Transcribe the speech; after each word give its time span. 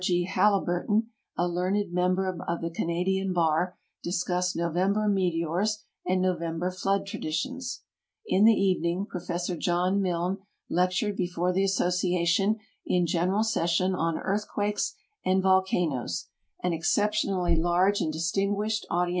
G. 0.03 0.25
Haliburton, 0.25 1.09
a 1.37 1.47
learned 1.47 1.93
member 1.93 2.25
of 2.43 2.59
the 2.61 2.71
Canadian 2.71 3.33
Bar, 3.33 3.77
discussed 4.01 4.55
November 4.55 5.07
Meteors 5.07 5.83
and 6.07 6.19
Novem 6.25 6.57
ber 6.57 6.71
Flood 6.71 7.05
Traditions. 7.05 7.83
In 8.25 8.45
the 8.45 8.51
evening 8.55 9.05
Prof. 9.05 9.45
John 9.59 10.01
Milne 10.01 10.39
lectured 10.67 11.15
before 11.15 11.53
the 11.53 11.63
Association 11.63 12.55
in 12.83 13.05
general 13.05 13.43
session 13.43 13.93
on 13.93 14.17
Earthquakes 14.17 14.95
and 15.23 15.43
THE 15.43 15.47
UNMAPPED 15.47 15.49
AREAS 15.49 15.49
ON 15.51 15.51
THE 15.51 15.57
EARTIPS 15.59 15.69
SVIIFACE 15.69 15.69
JM 15.69 15.83
Volcanoes, 15.83 16.27
an 16.63 16.73
exceptionally 16.73 17.55
lar 17.55 17.89
e 17.89 17.93
an.l 18.01 18.11
distinguisluMl 18.11 18.83
uu.li. 18.91 19.09